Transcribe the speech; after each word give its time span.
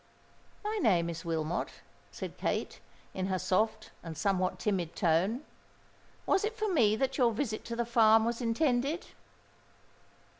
"My 0.63 0.79
name 0.81 1.11
is 1.11 1.23
Wilmot," 1.23 1.81
said 2.09 2.35
Kate, 2.39 2.79
in 3.13 3.27
her 3.27 3.37
soft 3.37 3.91
and 4.01 4.17
somewhat 4.17 4.57
timid 4.57 4.95
tone. 4.95 5.43
"Was 6.25 6.43
it 6.43 6.57
for 6.57 6.73
me 6.73 6.95
that 6.95 7.19
your 7.19 7.31
visit 7.31 7.63
to 7.65 7.75
the 7.75 7.85
farm 7.85 8.25
was 8.25 8.41
intended?" 8.41 9.09